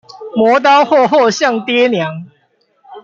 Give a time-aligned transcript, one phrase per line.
[0.35, 2.25] 磨刀霍霍向爹娘